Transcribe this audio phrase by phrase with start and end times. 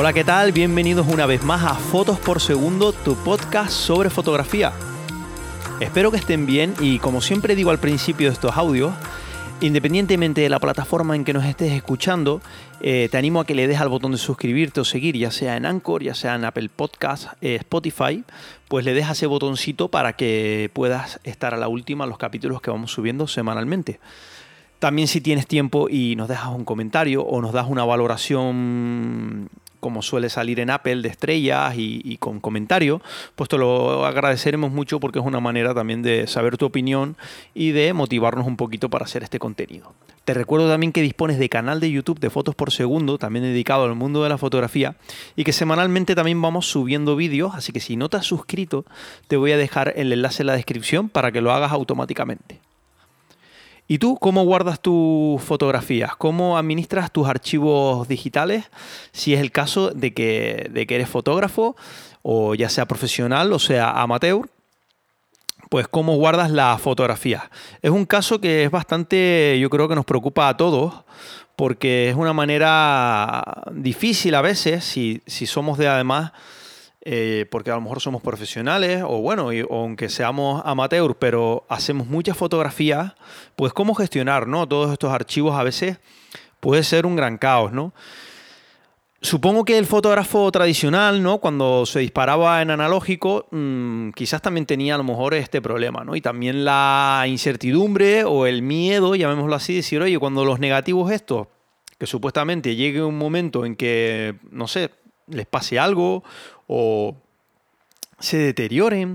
[0.00, 0.52] Hola, ¿qué tal?
[0.52, 4.72] Bienvenidos una vez más a Fotos por Segundo, tu podcast sobre fotografía.
[5.80, 8.92] Espero que estén bien y como siempre digo al principio de estos audios,
[9.60, 12.40] Independientemente de la plataforma en que nos estés escuchando,
[12.80, 15.56] eh, te animo a que le des al botón de suscribirte o seguir, ya sea
[15.56, 18.22] en Anchor, ya sea en Apple Podcast, eh, Spotify,
[18.68, 22.70] pues le des ese botoncito para que puedas estar a la última los capítulos que
[22.70, 23.98] vamos subiendo semanalmente.
[24.78, 29.50] También si tienes tiempo y nos dejas un comentario o nos das una valoración
[29.80, 33.00] como suele salir en Apple, de estrellas y, con comentarios,
[33.36, 37.16] pues te lo agradeceremos mucho porque es una manera también de saber tu opinión
[37.54, 39.94] y de motivarnos un poquito para hacer este contenido.
[40.24, 43.84] Te recuerdo también que dispones de canal de YouTube de fotos por segundo, también dedicado
[43.84, 44.96] al mundo de la fotografía,
[45.36, 48.84] y que semanalmente también vamos subiendo vídeos, así que si no te has suscrito,
[49.26, 52.60] te voy a dejar el enlace en la descripción para que lo hagas automáticamente.
[53.90, 56.14] ¿Y tú cómo guardas tus fotografías?
[56.14, 58.70] ¿Cómo administras tus archivos digitales?
[59.12, 61.74] Si es el caso de que, de que eres fotógrafo,
[62.20, 64.50] o ya sea profesional o sea amateur,
[65.70, 67.44] pues cómo guardas las fotografías.
[67.80, 70.92] Es un caso que es bastante, yo creo que nos preocupa a todos,
[71.56, 73.42] porque es una manera
[73.72, 76.32] difícil a veces, si, si somos de además
[77.10, 82.36] eh, porque a lo mejor somos profesionales o bueno, aunque seamos amateur, pero hacemos muchas
[82.36, 83.14] fotografías,
[83.56, 84.68] pues cómo gestionar ¿no?
[84.68, 85.96] todos estos archivos a veces
[86.60, 87.94] puede ser un gran caos, ¿no?
[89.22, 91.38] Supongo que el fotógrafo tradicional, ¿no?
[91.38, 96.14] Cuando se disparaba en analógico, mm, quizás también tenía a lo mejor este problema, ¿no?
[96.14, 101.46] Y también la incertidumbre o el miedo, llamémoslo así, decir, oye, cuando los negativos estos,
[101.96, 104.90] que supuestamente llegue un momento en que, no sé,
[105.26, 106.22] les pase algo
[106.68, 107.16] o
[108.20, 109.14] se deterioren,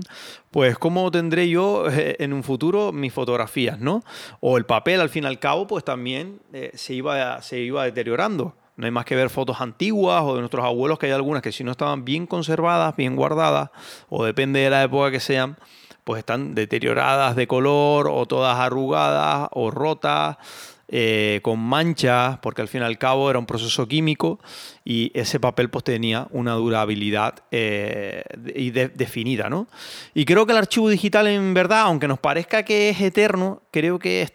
[0.50, 4.02] pues cómo tendré yo eh, en un futuro mis fotografías, ¿no?
[4.40, 7.84] O el papel al fin y al cabo, pues también eh, se, iba, se iba
[7.84, 8.54] deteriorando.
[8.76, 11.52] No hay más que ver fotos antiguas o de nuestros abuelos, que hay algunas que
[11.52, 13.70] si no estaban bien conservadas, bien guardadas,
[14.08, 15.56] o depende de la época que sean,
[16.02, 20.36] pues están deterioradas de color o todas arrugadas o rotas
[20.96, 24.38] eh, con manchas, porque al fin y al cabo era un proceso químico
[24.84, 28.22] y ese papel pues tenía una durabilidad eh,
[28.54, 29.66] y definida, ¿no?
[30.14, 33.98] Y creo que el archivo digital en verdad, aunque nos parezca que es eterno, creo
[33.98, 34.32] que es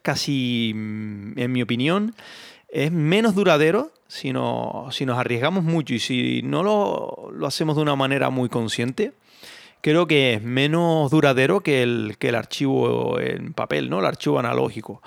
[0.00, 2.14] casi, mm, en mi opinión,
[2.68, 4.32] es menos duradero si,
[4.92, 9.10] si nos arriesgamos mucho y si no lo, lo, hacemos de una manera muy consciente.
[9.80, 13.98] Creo que es menos duradero que el, que el archivo en papel, ¿no?
[13.98, 15.02] El archivo analógico.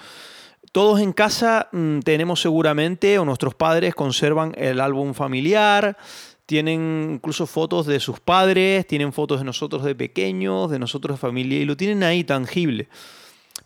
[0.71, 5.97] Todos en casa mm, tenemos seguramente, o nuestros padres conservan el álbum familiar,
[6.45, 11.21] tienen incluso fotos de sus padres, tienen fotos de nosotros de pequeños, de nosotros de
[11.21, 12.87] familia, y lo tienen ahí tangible.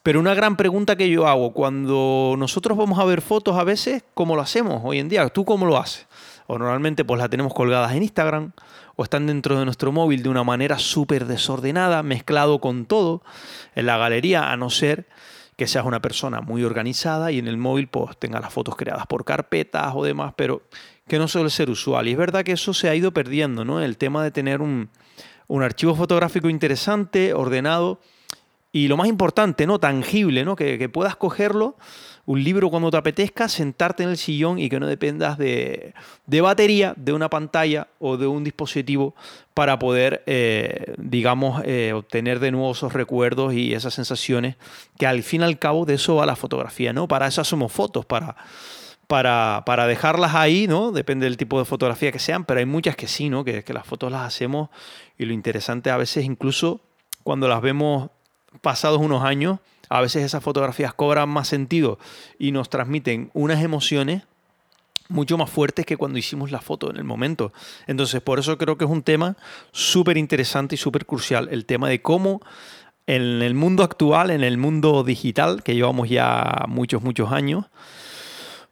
[0.01, 4.03] Pero una gran pregunta que yo hago, cuando nosotros vamos a ver fotos a veces,
[4.13, 5.27] ¿cómo lo hacemos hoy en día?
[5.29, 6.07] ¿Tú cómo lo haces?
[6.47, 8.51] O normalmente pues las tenemos colgadas en Instagram,
[8.95, 13.23] o están dentro de nuestro móvil de una manera súper desordenada, mezclado con todo,
[13.75, 15.07] en la galería, a no ser
[15.55, 19.05] que seas una persona muy organizada y en el móvil pues tengas las fotos creadas
[19.07, 20.63] por carpetas o demás, pero
[21.07, 22.07] que no suele ser usual.
[22.07, 23.81] Y es verdad que eso se ha ido perdiendo, ¿no?
[23.81, 24.89] El tema de tener un,
[25.61, 27.99] archivo fotográfico interesante, ordenado
[28.71, 29.79] y lo más importante, ¿no?
[29.79, 30.55] Tangible, ¿no?
[30.55, 31.75] Que, que puedas cogerlo
[32.25, 35.93] un libro cuando te apetezca, sentarte en el sillón y que no dependas de,
[36.41, 39.13] batería, de una pantalla o de un dispositivo
[39.53, 44.55] para poder, eh, digamos, eh, obtener de nuevo esos recuerdos y esas sensaciones
[44.97, 47.07] que al fin y al cabo de eso va la fotografía, ¿no?
[47.07, 48.35] Para eso hacemos fotos, para...
[49.05, 50.93] Para, para, dejarlas ahí, ¿no?
[50.93, 53.43] Depende del tipo de fotografía que sean, pero hay muchas que sí, ¿no?
[53.43, 54.69] Que, que las fotos las hacemos
[55.17, 56.79] y lo interesante a veces incluso
[57.21, 58.09] cuando las vemos
[58.61, 61.99] pasados unos años, a veces esas fotografías cobran más sentido
[62.39, 64.23] y nos transmiten unas emociones
[65.09, 67.53] mucho más fuertes que cuando hicimos la foto en el momento.
[67.87, 69.35] Entonces, por eso creo que es un tema
[69.71, 72.41] súper interesante y súper crucial, el tema de cómo
[73.05, 77.65] en el mundo actual, en el mundo digital, que llevamos ya muchos, muchos años,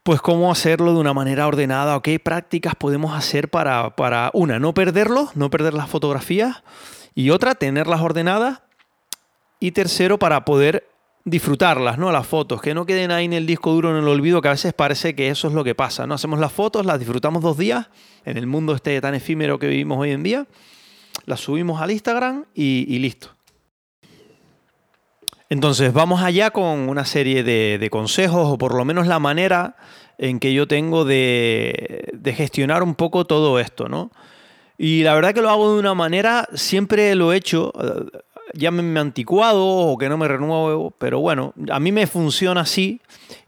[0.04, 4.58] pues cómo hacerlo de una manera ordenada o qué prácticas podemos hacer para, para, una,
[4.58, 6.64] no perderlo, no perder las fotografías,
[7.14, 8.62] y otra, tenerlas ordenadas,
[9.60, 10.88] y tercero, para poder
[11.24, 12.12] disfrutarlas, ¿no?
[12.12, 14.52] Las fotos, que no queden ahí en el disco duro en el olvido, que a
[14.52, 16.16] veces parece que eso es lo que pasa, ¿no?
[16.16, 17.88] Hacemos las fotos, las disfrutamos dos días,
[18.26, 20.48] en el mundo este tan efímero que vivimos hoy en día,
[21.26, 23.30] las subimos al Instagram y, listo.
[25.50, 29.76] Entonces, vamos allá con una serie de, consejos, o por lo menos la manera
[30.18, 34.12] en que yo tengo de, de gestionar un poco todo esto, ¿no?
[34.78, 37.72] Y la verdad que lo hago de una manera, siempre lo he hecho,
[38.54, 43.02] llámenme anticuado o que no me renuevo, pero bueno, a mí me funciona así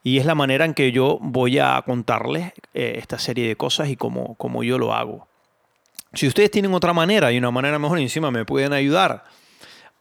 [0.03, 3.89] y es la manera en que yo voy a contarles eh, esta serie de cosas
[3.89, 5.27] y cómo, yo lo hago.
[6.13, 9.23] Si ustedes tienen otra manera y una manera mejor, encima me pueden ayudar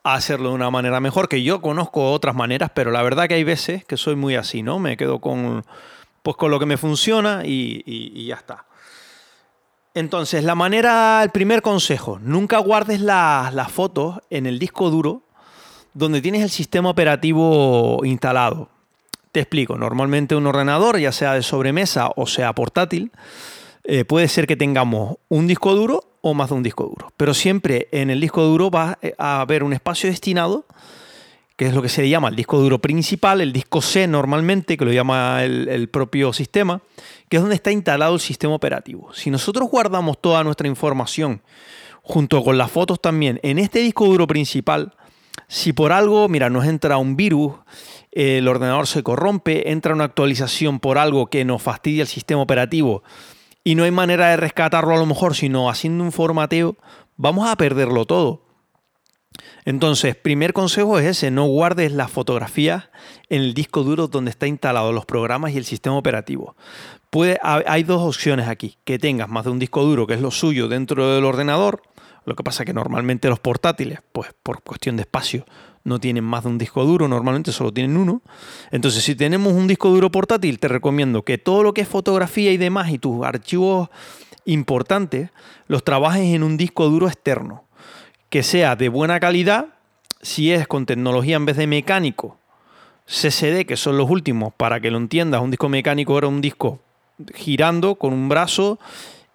[0.04, 3.34] a hacerlo de una manera mejor, que yo conozco otras maneras, pero la verdad que
[3.34, 4.78] hay veces que soy muy así, ¿no?
[4.78, 5.64] Me quedo con,
[6.22, 8.66] pues con lo que me funciona y ya está.
[9.94, 15.22] Entonces, la manera, el primer consejo, nunca guardes las fotos en el disco duro
[15.94, 18.70] donde tienes el sistema operativo instalado.
[19.32, 23.12] Te explico, normalmente un ordenador, ya sea de sobremesa o sea portátil,
[23.84, 27.34] eh, puede ser que tengamos un disco duro o más de un disco duro, pero
[27.34, 30.66] siempre en el disco duro va a haber un espacio destinado
[31.62, 34.84] que es lo que se llama el disco duro principal, el disco C normalmente, que
[34.84, 36.82] lo llama el, propio sistema,
[37.28, 39.14] que es donde está instalado el sistema operativo.
[39.14, 41.40] Si nosotros guardamos toda nuestra información
[42.02, 44.96] junto con las fotos también en este disco duro principal,
[45.46, 47.52] si por algo, mira, nos entra un virus,
[48.10, 53.04] el ordenador se corrompe, entra una actualización por algo que nos fastidia el sistema operativo
[53.62, 56.74] y no hay manera de rescatarlo a lo mejor, sino haciendo un formateo,
[57.16, 58.51] vamos a perderlo todo.
[59.64, 62.90] Entonces, primer consejo es ese, no guardes las fotografías
[63.28, 66.56] en el disco duro donde está instalado los programas y el sistema operativo.
[67.10, 70.30] Puede, hay dos opciones aquí, que tengas más de un disco duro, que es lo
[70.30, 71.82] suyo, dentro del ordenador,
[72.24, 75.44] lo que pasa que normalmente los portátiles, pues por cuestión de espacio,
[75.84, 78.22] no tienen más de un disco duro, normalmente solo tienen uno.
[78.70, 82.52] Entonces, si tenemos un disco duro portátil, te recomiendo que todo lo que es fotografía
[82.52, 83.88] y demás y tus archivos
[84.44, 85.30] importantes
[85.66, 87.61] los trabajes en un disco duro externo
[88.32, 89.66] que sea de buena calidad,
[90.22, 92.38] si es con tecnología en vez de mecánico,
[93.04, 96.80] CCD, que son los últimos, para que lo entiendas, un disco mecánico era un disco
[97.34, 98.78] girando con un brazo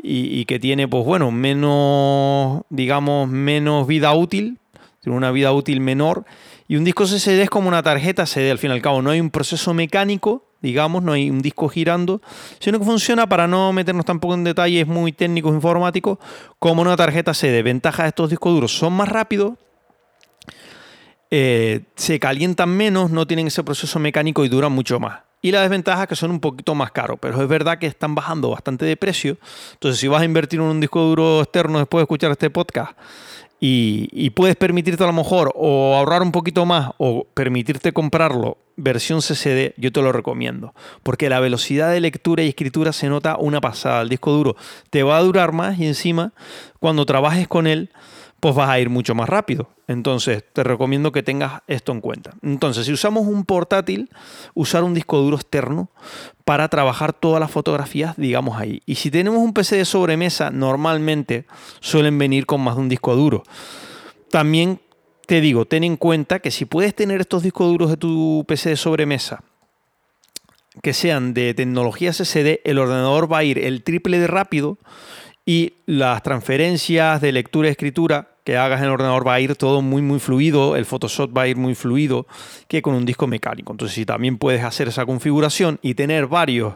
[0.01, 4.57] y, que tiene, pues bueno, menos, digamos, menos vida útil,
[5.03, 6.25] tiene una vida útil menor.
[6.67, 9.09] Y un disco CCD es como una tarjeta CD, al fin y al cabo, no
[9.09, 12.21] hay un proceso mecánico, digamos, no hay un disco girando,
[12.59, 16.17] sino que funciona para no meternos tampoco en detalles muy técnicos informáticos,
[16.59, 17.63] como una tarjeta CD.
[17.63, 19.53] Ventajas de estos discos duros son más rápidos,
[21.29, 25.21] eh, se calientan menos, no tienen ese proceso mecánico y duran mucho más.
[25.41, 28.15] Y la desventaja es que son un poquito más caros, pero es verdad que están
[28.15, 29.37] bajando bastante de precio.
[29.73, 32.97] Entonces, si vas a invertir en un disco duro externo después de escuchar este podcast,
[33.59, 39.21] y, puedes permitirte a lo mejor o ahorrar un poquito más o permitirte comprarlo versión
[39.21, 40.75] CCD, yo te lo recomiendo.
[41.01, 44.01] Porque la velocidad de lectura y escritura se nota una pasada.
[44.01, 44.55] El disco duro
[44.91, 46.33] te va a durar más y encima
[46.79, 47.89] cuando trabajes con él
[48.39, 49.69] pues vas a ir mucho más rápido.
[49.87, 52.31] Entonces, te recomiendo que tengas esto en cuenta.
[52.41, 54.09] Entonces, si usamos un portátil,
[54.53, 55.89] usar un disco duro externo
[56.45, 58.81] para trabajar todas las fotografías, digamos ahí.
[58.85, 61.45] Y si tenemos un PC de sobremesa, normalmente
[61.79, 63.43] suelen venir con más de un disco duro.
[64.29, 64.79] También
[65.25, 68.69] te digo, ten en cuenta que si puedes tener estos discos duros de tu PC
[68.69, 69.43] de sobremesa
[70.81, 74.77] que sean de tecnología SSD, el ordenador va a ir el triple de rápido
[75.47, 79.55] y las transferencias de lectura y escritura que hagas en el ordenador va a ir
[79.55, 82.27] todo muy muy fluido, el Photoshop va a ir muy fluido
[82.67, 83.71] que con un disco mecánico.
[83.71, 86.75] Entonces si también puedes hacer esa configuración y tener varios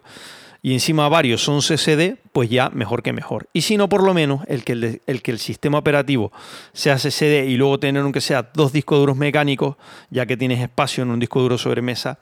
[0.61, 3.49] y encima varios son CCD, pues ya mejor que mejor.
[3.51, 6.31] Y si no, por lo menos el que el, el que el sistema operativo
[6.71, 9.75] sea CCD y luego tener aunque sea dos discos duros mecánicos,
[10.11, 12.19] ya que tienes espacio en un disco duro sobre mesa,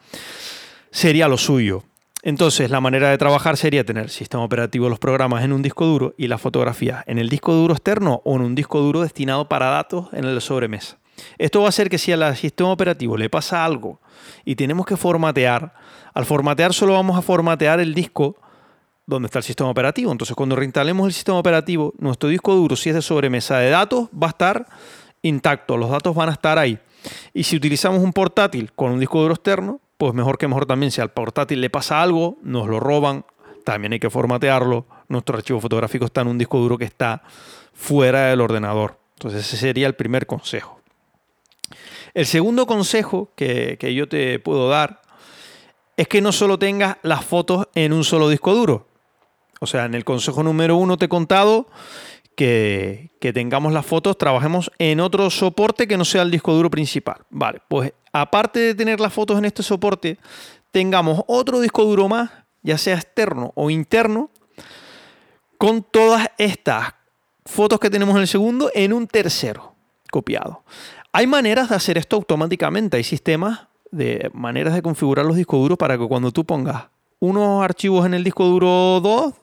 [0.90, 1.84] sería lo suyo.
[2.22, 5.86] Entonces, la manera de trabajar sería tener el sistema operativo los programas en un disco
[5.86, 9.48] duro y la fotografía en el disco duro externo o en un disco duro destinado
[9.48, 10.98] para datos en el sobremesa.
[11.38, 14.02] Esto va a hacer que si al sistema operativo le pasa algo
[14.44, 15.74] y tenemos que formatear,
[16.14, 18.36] al formatear solo vamos a formatear el disco
[19.06, 20.12] donde está el sistema operativo.
[20.12, 24.10] Entonces, cuando reinstalemos el sistema operativo, nuestro disco duro, si es de sobremesa de datos,
[24.12, 24.66] va a estar
[25.22, 26.80] intacto, los datos van a estar ahí.
[27.34, 30.94] Y si utilizamos un portátil con un disco duro externo, pues mejor que mejor también
[30.94, 33.26] si al portátil le pasa algo, nos lo roban,
[33.66, 34.86] también hay que formatearlo.
[35.10, 37.22] Nuestro archivo fotográfico está en un disco duro que está
[37.74, 38.98] fuera del ordenador.
[39.16, 40.80] Entonces ese sería el primer consejo.
[42.14, 45.02] El segundo consejo que, que yo te puedo dar
[45.98, 48.88] es que no solo tengas las fotos en un solo disco duro.
[49.60, 51.68] O sea, en el consejo número uno te he contado
[52.40, 57.18] que, tengamos las fotos, trabajemos en otro soporte que no sea el disco duro principal.
[57.30, 60.18] Vale, pues aparte de tener las fotos en este soporte,
[60.72, 62.32] tengamos otro disco duro más,
[62.64, 64.30] ya sea externo o interno,
[65.58, 66.94] con todas estas
[67.46, 69.76] fotos que tenemos en el segundo en un tercero
[70.10, 70.64] copiado.
[71.12, 75.78] Hay maneras de hacer esto automáticamente, hay sistemas de maneras de configurar los discos duros
[75.78, 76.86] para que cuando tú pongas
[77.20, 79.34] unos archivos en el disco duro 2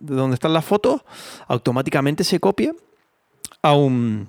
[0.00, 1.02] de donde están las fotos,
[1.48, 2.72] automáticamente se copia
[3.62, 4.28] a un,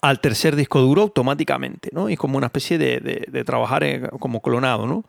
[0.00, 2.08] al tercer disco duro automáticamente, ¿no?
[2.08, 5.04] Y es como una especie de, trabajar como clonado, ¿no?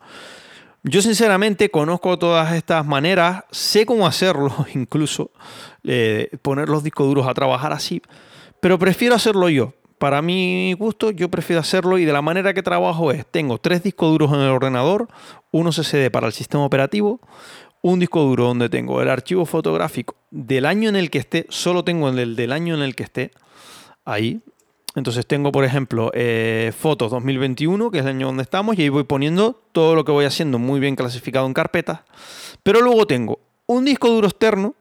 [0.84, 5.30] Yo sinceramente conozco todas estas maneras, sé cómo hacerlo incluso,
[5.84, 8.02] eh, poner los discos duros a trabajar así,
[8.60, 9.74] pero prefiero hacerlo yo.
[9.98, 13.82] Para mi gusto, yo prefiero hacerlo y de la manera que trabajo es, tengo tres
[13.82, 15.08] discos duros en el ordenador,
[15.50, 17.20] uno CCD para el sistema operativo,
[17.82, 21.84] un disco duro donde tengo el archivo fotográfico del año en el que esté, solo
[21.84, 23.30] tengo el del año en el que esté,
[24.04, 24.40] ahí.
[24.94, 28.88] Entonces tengo, por ejemplo, eh, fotos 2021, que es el año donde estamos, y ahí
[28.88, 32.00] voy poniendo todo lo que voy haciendo muy bien clasificado en carpetas.
[32.62, 34.74] Pero luego tengo un disco duro externo,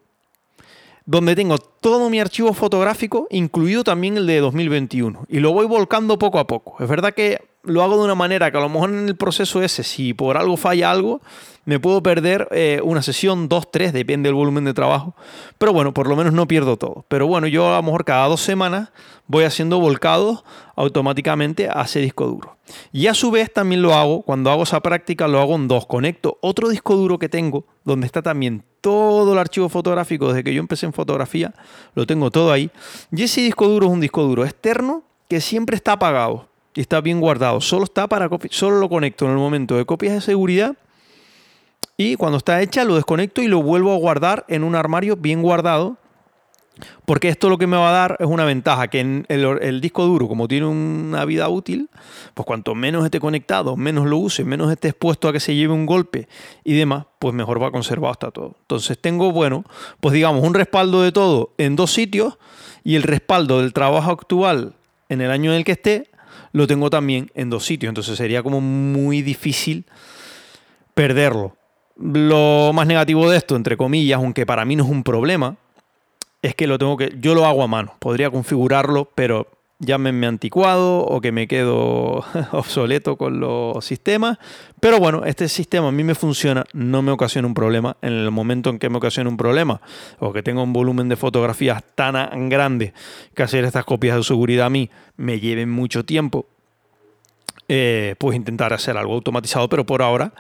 [1.05, 5.25] donde tengo todo mi archivo fotográfico, incluido también el de 2021.
[5.29, 6.83] Y lo voy volcando poco a poco.
[6.83, 9.61] Es verdad que lo hago de una manera que a lo mejor en el proceso
[9.61, 11.21] ese, si por algo falla algo,
[11.65, 15.15] me puedo perder eh, una sesión, dos, tres, depende del volumen de trabajo.
[15.57, 17.03] Pero bueno, por lo menos no pierdo todo.
[17.09, 18.89] Pero bueno, yo a lo mejor cada dos semanas
[19.27, 20.45] voy haciendo volcados
[20.77, 22.55] automáticamente a ese disco duro.
[22.93, 25.85] Y a su vez también lo hago, cuando hago esa práctica, lo hago en dos.
[25.87, 30.53] Conecto otro disco duro que tengo, donde está también todo el archivo fotográfico desde que
[30.53, 31.53] yo empecé en fotografía,
[31.95, 32.71] lo tengo todo ahí.
[33.11, 37.01] Y ese disco duro es un disco duro externo que siempre está apagado y está
[37.01, 37.59] bien guardado.
[37.59, 40.77] Solo está para solo lo conecto en el momento de copias de seguridad
[41.97, 45.41] y cuando está hecha lo desconecto y lo vuelvo a guardar en un armario bien
[45.41, 45.97] guardado.
[47.05, 50.05] Porque esto lo que me va a dar es una ventaja, que en el, disco
[50.05, 51.89] duro, como tiene una vida útil,
[52.35, 55.73] pues cuanto menos esté conectado, menos lo use, menos esté expuesto a que se lleve
[55.73, 56.27] un golpe
[56.63, 58.57] y demás, pues mejor va conservado hasta todo.
[58.61, 59.63] Entonces tengo, bueno,
[59.99, 62.37] pues digamos, un respaldo de todo en dos sitios
[62.83, 64.75] y el respaldo del trabajo actual
[65.09, 66.11] en el año en el que esté,
[66.57, 67.89] lo tengo también en dos sitios.
[67.89, 69.85] Entonces sería como muy difícil
[70.93, 71.55] perderlo.
[71.95, 75.55] Lo más negativo de esto, entre comillas, aunque para mí no es un problema,
[76.41, 77.15] es que lo tengo que.
[77.19, 77.93] Yo lo hago a mano.
[77.99, 79.47] Podría configurarlo, pero
[79.79, 84.37] llámenme anticuado o que me quedo obsoleto con los sistemas.
[84.79, 87.97] Pero bueno, este sistema a mí me funciona, no me ocasiona un problema.
[88.01, 89.81] En el momento en que me ocasiona un problema
[90.19, 92.93] o que tenga un volumen de fotografías tan grande
[93.33, 96.45] que hacer estas copias de seguridad a mí me lleven mucho tiempo,
[97.69, 100.33] eh, pues intentar hacer algo automatizado, pero por ahora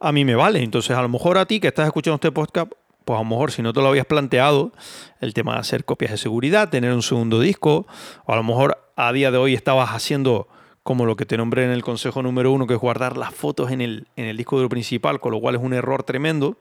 [0.00, 0.62] a mí me vale.
[0.62, 2.72] Entonces, a lo mejor a ti que estás escuchando este podcast,
[3.04, 4.72] pues a lo mejor si no te lo habías planteado,
[5.20, 7.86] el tema de hacer copias de seguridad, tener un segundo disco,
[8.24, 10.48] o a lo mejor a día de hoy estabas haciendo
[10.82, 13.70] como lo que te nombré en el consejo número uno, que es guardar las fotos
[13.70, 16.56] en el, en el disco duro principal, con lo cual es un error tremendo,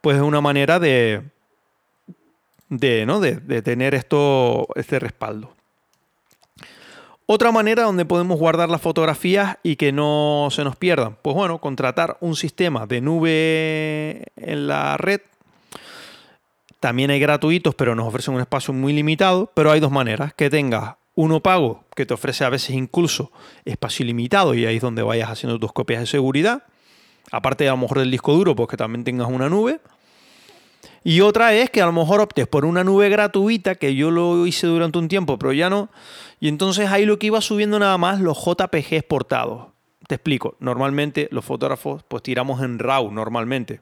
[0.00, 1.22] pues es una manera de,
[2.68, 3.20] de, ¿no?
[3.20, 5.56] de, de tener esto, este respaldo.
[7.28, 11.58] Otra manera donde podemos guardar las fotografías y que no se nos pierdan, pues bueno,
[11.58, 15.20] contratar un sistema de nube en la red.
[16.80, 20.50] También hay gratuitos, pero nos ofrecen un espacio muy limitado, pero hay dos maneras, que
[20.50, 23.32] tengas uno pago, que te ofrece a veces incluso
[23.64, 26.64] espacio ilimitado y ahí es donde vayas haciendo tus copias de seguridad,
[27.32, 29.80] aparte a lo mejor del disco duro, pues que también tengas una nube.
[31.02, 34.46] Y otra es que a lo mejor optes por una nube gratuita, que yo lo
[34.46, 35.88] hice durante un tiempo, pero ya no.
[36.40, 39.68] Y entonces ahí lo que iba subiendo nada más los JPG exportados.
[40.08, 43.80] Te explico, normalmente los fotógrafos pues tiramos en RAW normalmente.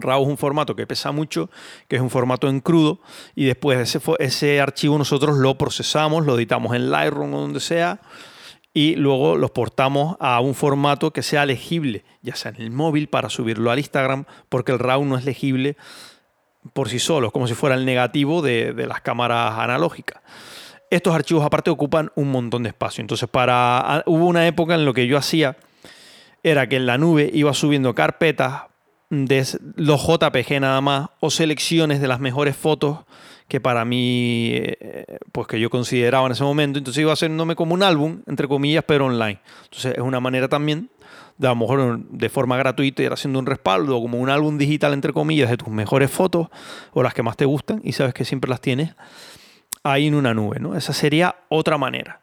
[0.00, 1.50] RAW es un formato que pesa mucho,
[1.88, 3.00] que es un formato en crudo,
[3.34, 8.00] y después ese, ese archivo nosotros lo procesamos, lo editamos en Lightroom o donde sea,
[8.76, 13.08] y luego los portamos a un formato que sea legible, ya sea en el móvil
[13.08, 15.76] para subirlo al Instagram, porque el RAW no es legible
[16.72, 20.20] por sí solo, es como si fuera el negativo de, las cámaras analógicas.
[20.90, 24.92] Estos archivos aparte ocupan un montón de espacio, entonces para hubo una época en lo
[24.92, 25.56] que yo hacía
[26.42, 28.64] era que en la nube iba subiendo carpetas
[29.26, 32.98] de los JPG nada más o selecciones de las mejores fotos
[33.48, 36.78] que para mí, eh, pues que yo consideraba en ese momento.
[36.78, 39.40] Entonces iba haciéndome como un álbum, entre comillas, pero online.
[39.64, 40.90] Entonces es una manera también
[41.36, 44.92] de a lo mejor de forma gratuita ir haciendo un respaldo, como un álbum digital,
[44.92, 46.48] entre comillas, de tus mejores fotos
[46.92, 48.94] o las que más te gustan y sabes que siempre las tienes
[49.82, 50.60] ahí en una nube.
[50.60, 50.76] ¿no?
[50.76, 52.20] Esa sería otra manera.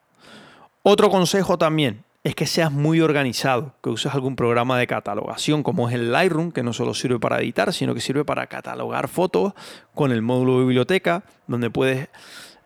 [0.83, 5.89] Otro consejo también, es que seas muy organizado, que uses algún programa de catalogación como
[5.89, 9.53] es el Lightroom, que no solo sirve para editar, sino que sirve para catalogar fotos
[9.95, 12.09] con el módulo de biblioteca, donde puedes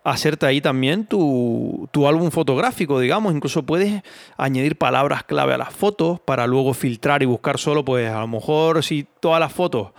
[0.03, 3.33] hacerte ahí también tu, tu, álbum fotográfico, digamos.
[3.33, 4.03] Incluso puedes
[4.37, 8.27] añadir palabras clave a las fotos para luego filtrar y buscar solo, pues a lo
[8.27, 9.93] mejor si todas las fotos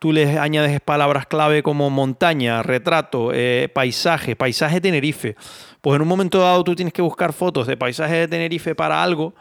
[0.00, 5.36] tú les añades palabras clave como montaña, retrato, eh, paisaje, paisaje Tenerife.
[5.82, 9.02] Pues en un momento dado tú tienes que buscar fotos de paisaje de Tenerife para
[9.02, 9.34] algo,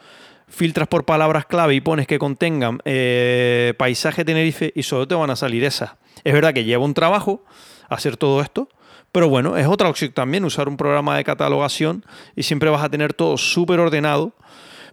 [0.49, 5.29] filtras por palabras clave y pones que contengan eh, paisaje Tenerife y solo te van
[5.29, 5.91] a salir esas.
[6.25, 7.41] Es verdad que lleva un trabajo
[7.87, 8.67] hacer todo esto,
[9.13, 12.89] Pero bueno, es otra opción también usar un programa de catalogación y siempre vas a
[12.89, 14.33] tener todo súper ordenado.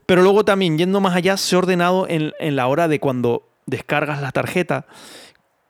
[0.06, 4.22] Pero luego también, yendo más allá, se ordenado en, en la hora de cuando descargas
[4.22, 4.86] la tarjeta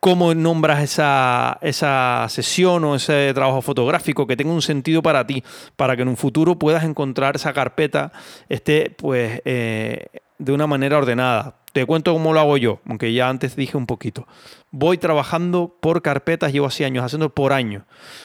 [0.06, 5.42] cómo nombras esa, esa, sesión o ese trabajo fotográfico que tenga un sentido para ti,
[5.74, 8.12] para que en un futuro puedas encontrar esa carpeta
[8.48, 10.06] esté pues eh,
[10.38, 11.56] de una manera ordenada.
[11.72, 14.28] Te cuento cómo lo hago yo, aunque ya antes dije un poquito.
[14.70, 17.84] Voy trabajando por carpetas, llevo así años, haciendo por año.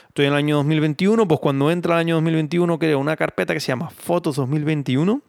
[0.09, 3.59] Estoy en el año 2021, pues cuando entra el año 2021 creo una carpeta que
[3.59, 5.19] se llama Fotos 2021,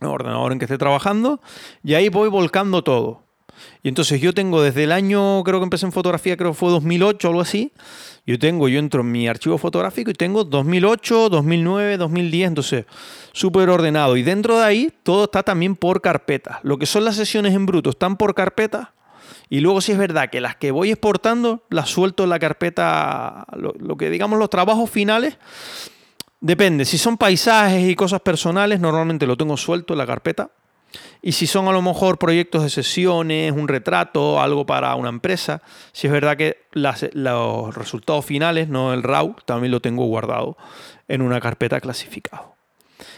[0.00, 1.42] el ordenador en que esté trabajando,
[1.84, 3.25] y ahí voy volcando todo.
[3.82, 6.70] Y entonces yo tengo desde el año, creo que empecé en fotografía, creo que fue
[6.70, 7.72] 2008 o algo así.
[8.26, 12.86] Yo tengo, yo entro en mi archivo fotográfico y tengo 2008, 2009, 2010, entonces
[13.32, 14.16] súper ordenado.
[14.16, 16.58] Y dentro de ahí todo está también por carpetas.
[16.62, 18.88] Lo que son las sesiones en bruto están por carpetas.
[19.48, 23.46] Y luego si es verdad que las que voy exportando las suelto en la carpeta,
[23.56, 25.38] lo, lo que digamos los trabajos finales.
[26.40, 30.50] Depende, si son paisajes y cosas personales, normalmente lo tengo suelto en la carpeta
[31.22, 35.62] y si son a lo mejor proyectos de sesiones, un retrato, algo para una empresa,
[35.92, 40.56] si es verdad que los resultados finales, no el RAW, también lo tengo guardado
[41.08, 42.54] en una carpeta clasificado.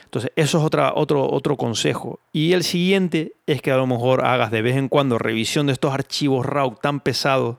[0.04, 2.20] Entonces, eso es otra, otro, otro consejo.
[2.32, 5.74] Y el siguiente es que a lo mejor hagas de vez en cuando revisión de
[5.74, 7.56] estos archivos RAW tan pesados.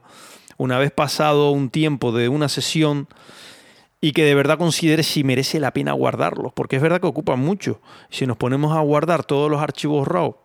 [0.58, 3.08] Una vez pasado un tiempo de una sesión,
[4.02, 7.40] y que de verdad considere si merece la pena guardarlos, porque es verdad que ocupan
[7.40, 7.82] mucho.
[8.10, 10.38] Si nos ponemos a guardar todos los archivos RAW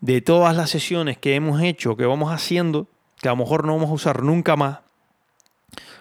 [0.00, 2.86] de todas las sesiones que hemos hecho, que vamos haciendo,
[3.20, 4.78] que a lo mejor no vamos a usar nunca más,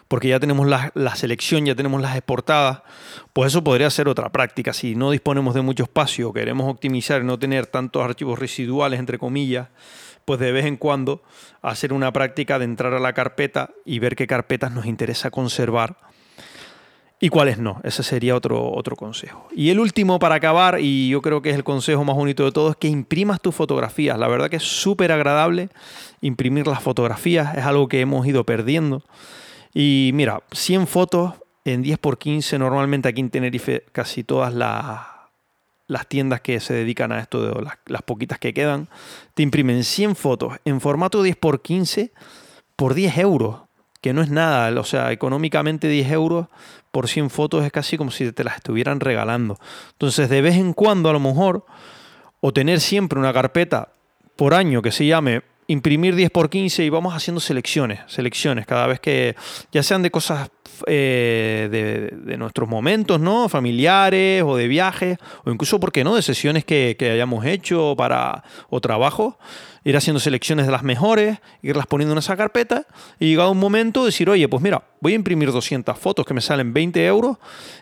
[0.08, 2.82] porque ya tenemos la, selección, ya tenemos las exportadas,
[3.34, 4.72] pues eso podría ser otra práctica.
[4.74, 9.18] Si no disponemos de mucho espacio, queremos optimizar y no tener tantos archivos residuales, entre
[9.18, 9.70] comillas,
[10.25, 11.24] pues de vez en cuando
[11.62, 15.98] hacer una práctica de entrar a la carpeta y ver qué carpetas nos interesa conservar
[17.20, 17.80] y cuáles no.
[17.84, 19.48] Ese sería otro, otro consejo.
[19.56, 22.52] Y el último para acabar, y yo creo que es el consejo más bonito de
[22.52, 24.20] todo, es que imprimas tus fotografías.
[24.20, 25.70] La verdad que es súper agradable
[26.22, 29.04] imprimir las fotografías, es algo que hemos ido perdiendo.
[29.74, 35.00] Y mira, 100 fotos en 10x15, normalmente aquí en Tenerife casi todas las,
[35.88, 38.88] las tiendas que se dedican a esto, las, las poquitas que quedan,
[39.34, 42.12] te imprimen 100 fotos en formato 10x15
[42.75, 43.65] por 10 euros
[44.05, 46.46] que no es nada, o sea, económicamente 10 euros
[46.91, 49.57] por 100 fotos es casi como si te las estuvieran regalando.
[49.94, 51.65] Entonces, de vez en cuando, a lo mejor,
[52.39, 53.94] o tener siempre una carpeta
[54.35, 58.85] por año que se llame imprimir 10 por 15 y vamos haciendo selecciones, selecciones, cada
[58.85, 59.35] vez que
[59.72, 60.51] ya sean de cosas
[60.88, 63.50] eh, de, nuestros momentos, ¿no?
[63.50, 68.44] Familiares o de viajes, o incluso, ¿por qué no?, de sesiones que, hayamos hecho para,
[68.70, 69.38] o trabajo
[69.85, 72.88] ir haciendo selecciones de las mejores, irlas poniendo en esa carpeta
[73.20, 76.42] y llegado un momento decir, oye, pues mira, voy a imprimir 200 fotos que me
[76.42, 77.38] salen 20 euros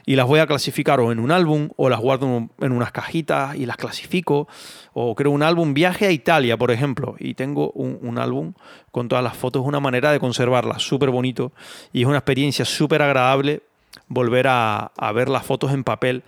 [0.05, 3.55] y las voy a clasificar o en un álbum o las guardo en unas cajitas
[3.55, 4.49] y las clasifico
[4.91, 8.53] o creo un álbum viaje a Italia, por ejemplo, y tengo un, álbum
[8.91, 11.53] con todas las fotos, una manera de conservarlas súper bonito
[11.93, 13.63] y es una experiencia súper agradable
[14.07, 16.23] volver a, a ver las fotos en papel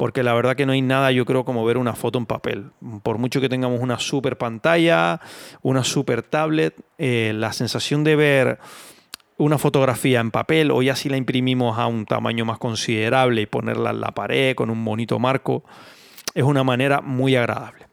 [0.00, 2.70] porque la verdad que no hay nada, yo creo, como ver una foto en papel.
[3.02, 5.20] Por mucho que tengamos una super pantalla,
[5.60, 8.58] una super tablet, eh, la sensación de ver
[9.36, 13.46] una fotografía en papel o ya si la imprimimos a un tamaño más considerable y
[13.46, 15.64] ponerla en la pared con un bonito marco,
[16.34, 17.86] es una manera muy agradable.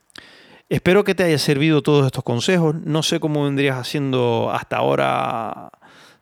[0.70, 2.74] Espero que te haya servido todos estos consejos.
[2.86, 5.72] No sé cómo vendrías haciendo hasta ahora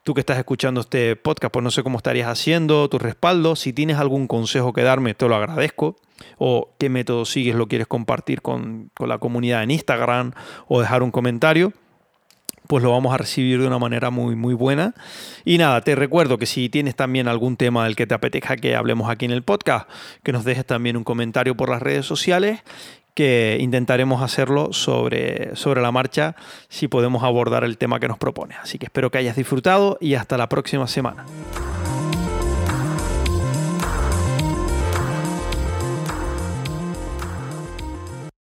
[0.06, 3.56] Tú que estás escuchando este podcast, pues no sé cómo estarías haciendo tu respaldo.
[3.56, 5.96] Si tienes algún consejo que darme, te lo agradezco.
[6.38, 10.34] O qué método sigues, lo quieres compartir con, la comunidad en Instagram
[10.68, 11.74] o dejar un comentario
[12.68, 14.96] pues lo vamos a recibir de una manera muy, muy buena.
[15.44, 18.76] Y nada, te recuerdo que si tienes también algún tema del que te apetezca que
[18.76, 19.88] hablemos aquí en el podcast,
[20.24, 22.62] que nos dejes también un comentario por las redes sociales
[23.15, 26.36] que intentaremos hacerlo sobre, sobre la marcha
[26.69, 28.56] si podemos abordar el tema que nos propone.
[28.62, 31.25] Así que espero que hayas disfrutado y hasta la próxima semana.